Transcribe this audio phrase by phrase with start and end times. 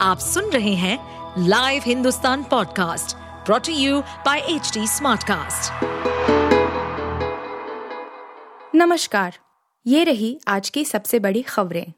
[0.00, 0.98] आप सुन रहे हैं
[1.38, 3.16] live Hindustan podcast
[3.46, 5.84] brought to you by H smartcast.
[8.74, 9.38] नमस्कार,
[9.86, 11.92] ये रही आज की सबसे बड़ी खबरें।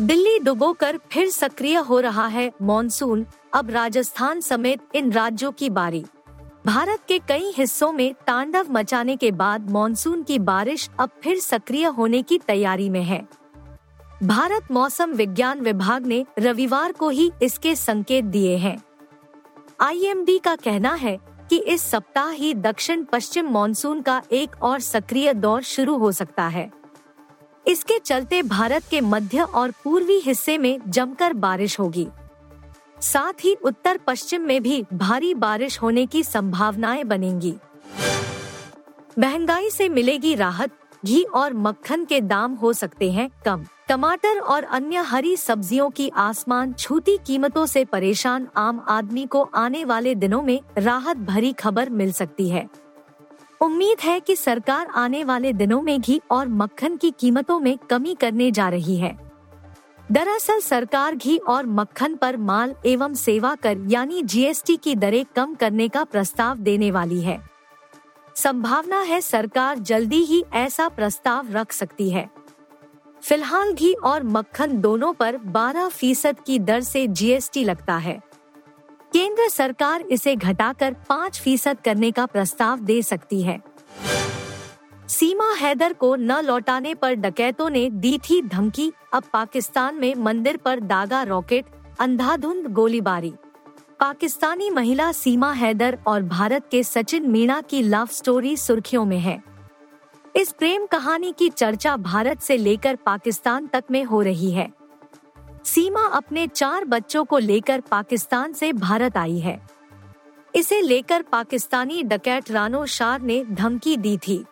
[0.00, 6.04] दिल्ली डुबोकर फिर सक्रिय हो रहा है मॉनसून, अब राजस्थान समेत इन राज्यों की बारी।
[6.66, 11.86] भारत के कई हिस्सों में तांडव मचाने के बाद मॉनसून की बारिश अब फिर सक्रिय
[11.86, 13.39] होने की तैयारी में है।
[14.22, 18.82] भारत मौसम विज्ञान विभाग ने रविवार को ही इसके संकेत दिए हैं।
[19.80, 21.18] आईएमडी का कहना है
[21.50, 26.46] कि इस सप्ताह ही दक्षिण पश्चिम मॉनसून का एक और सक्रिय दौर शुरू हो सकता
[26.48, 26.70] है।
[27.66, 32.08] इसके चलते भारत के मध्य और पूर्वी हिस्से में जमकर बारिश होगी।
[33.00, 37.54] साथ ही उत्तर पश्चिम में भी भारी बारिश होने की संभावनाएँ बनेंगी।
[39.18, 40.70] महँगाई से मिलेगी राहत,
[41.04, 46.08] घी और मक्खन के दाम हो सकते हैं कम। टमाटर और अन्य हरी सब्जियों की
[46.08, 51.90] आसमान छूती कीमतों से परेशान आम आदमी को आने वाले दिनों में राहत भरी खबर
[51.90, 52.68] मिल सकती है।
[53.60, 58.14] उम्मीद है कि सरकार आने वाले दिनों में घी और मक्खन की कीमतों में कमी
[58.14, 59.16] करने जा रही है।
[60.12, 65.54] दरअसल सरकार घी और मक्खन पर माल एवं सेवा कर यानी जीएसटी की दरें कम
[65.54, 67.40] करने का प्रस्ताव देने वाली है।
[68.36, 72.28] संभावना है सरकार जल्दी ही ऐसा प्रस्ताव रख सकती है।
[73.22, 78.20] फ़िलहाल घी और मक्खन दोनों पर 12 फ़ीसद की दर से जीएसटी लगता है।
[79.12, 83.60] केंद्र सरकार इसे घटाकर 5 फ़ीसद करने का प्रस्ताव दे सकती है।
[85.08, 90.56] सीमा हैदर को न लौटाने पर डकैतों ने दी थी धमकी। अब पाकिस्तान में मंदिर
[90.56, 91.64] पर दागा रॉकेट,
[92.00, 93.32] अंधाधुंध गोलीबारी।
[94.00, 99.42] पाकिस्तानी महिला सीमा हैदर और भारत के सचिन मीणा की लव स्टोरी सुर्खियों में है।
[100.36, 104.68] इस प्रेम कहानी की चर्चा भारत से लेकर पाकिस्तान तक में हो रही है।
[105.64, 109.60] सीमा अपने चार बच्चों को लेकर पाकिस्तान से भारत आई है।
[110.54, 114.44] इसे लेकर पाकिस्तानी डकैत रानो शार ने धमकी दी थी।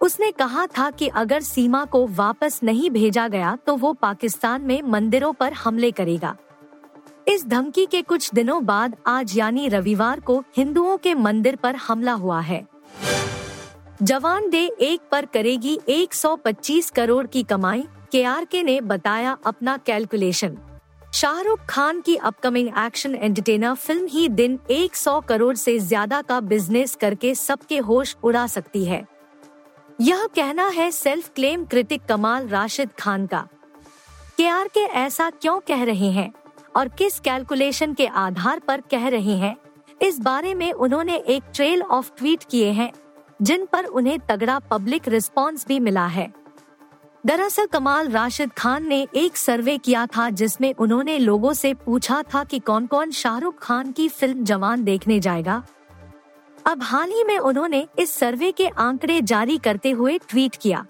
[0.00, 4.80] उसने कहा था कि अगर सीमा को वापस नहीं भेजा गया तो वो पाकिस्तान में
[4.82, 6.36] मंदिरों पर हमले करेगा।
[7.28, 12.12] इस धमकी के कुछ दिनों बाद आज यानी रविवार को हिंदुओं के मंदिर पर हमला
[12.12, 12.66] हुआ है।
[14.02, 19.76] जवान डे एक पर करेगी 125 करोड़ की कमाई के आर के ने बताया अपना
[19.76, 20.56] कैलकुलेशन।
[21.14, 26.94] शाहरुख खान की अपकमिंग एक्शन एंटरटेनर फ़िल्म ही दिन 100 करोड़ से ज़्यादा का बिज़नेस
[26.94, 29.04] करके सबके होश उड़ा सकती है।
[30.00, 33.46] यह कहना है सेल्फ क्लेम क्रिटिक कमाल राशिद खान का।
[34.36, 36.32] के आर के ऐसा क्यों कह रहे हैं
[36.76, 39.56] और किस कैलकुलेशन के आधार पर कह रहे हैं?
[40.02, 42.92] इस बारे में उन्होंने एक ट्रेल ऑफ़ ट्वीट किए हैं।
[43.42, 46.32] जिन पर उन्हें तगड़ा पब्लिक रिस्पांस भी मिला है।
[47.26, 52.44] दरअसल कमाल राशिद खान ने एक सर्वे किया था जिसमें उन्होंने लोगों से पूछा था
[52.44, 55.62] कि कौन कौन शाहरुख खान की फ़िल्म जवान देखने जाएगा।
[56.66, 60.86] अब हाल ही में उन्होंने इस सर्वे के आंकड़े जारी करते हुए ट्वीट किया।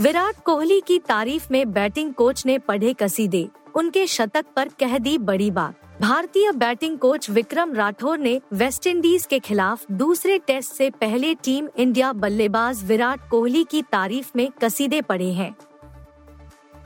[0.00, 5.18] विराट कोहली की तारीफ़ में बैटिंग कोच ने पढ़े कसीदे। उनके शतक पर कह दी
[5.18, 11.34] बड़ी बात। भारतीय बैटिंग कोच विक्रम राठौर ने वेस्टइंडीज के खिलाफ दूसरे टेस्ट से पहले
[11.34, 15.54] टीम इंडिया बल्लेबाज विराट कोहली की तारीफ़ में कसीदे पड़े हैं।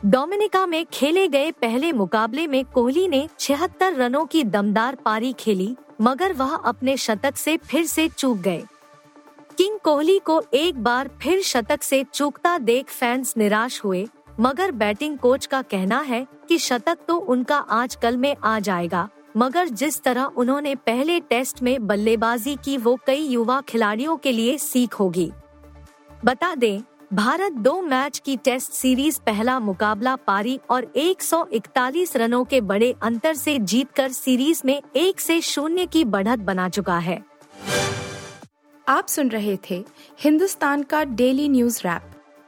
[0.07, 5.77] डोमिनिका में खेले गए पहले मुकाबले में कोहली ने छिहत्तर रनों की दमदार पारी खेली,
[6.01, 8.63] मगर वह अपने शतक से फिर से चूक गए।
[9.59, 14.07] किंग कोहली को एक बार फिर शतक से चूकता देख फैंस निराश हुए
[14.41, 19.09] मगर बैटिंग कोच का कहना है कि शतक तो उनका आज कल में आ जाएगा।
[19.37, 24.59] मगर जिस तरह उन्होंने पहले टेस्ट में बल्लेबाजी की, वो कई युवा खिलाड़ियों के लिए
[24.59, 25.33] सीख होगी।
[26.25, 26.81] बता दें,
[27.17, 33.35] भारत दो मैच की टेस्ट सीरीज़ पहला मुकाबला पारी और 141 रनों के बड़े अंतर
[33.35, 37.25] से जीतकर सीरीज़ में एक से शून्य की बढ़त बना चुका है।
[38.89, 39.85] आप सुन रहे थे
[40.21, 42.12] हिंदुस्तान का डेली न्यूज़ रैप।